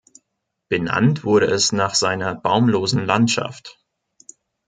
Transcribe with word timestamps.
Benannt 0.67 1.23
wurde 1.23 1.45
es 1.45 1.73
nach 1.73 1.93
seiner 1.93 2.33
baumlosen 2.33 3.05
Landschaft. 3.05 3.79